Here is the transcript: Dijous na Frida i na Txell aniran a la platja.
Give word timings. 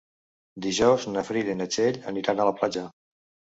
Dijous 0.65 1.05
na 1.17 1.23
Frida 1.29 1.55
i 1.57 1.61
na 1.61 1.69
Txell 1.77 2.01
aniran 2.15 2.43
a 2.47 2.51
la 2.51 2.57
platja. 2.63 2.87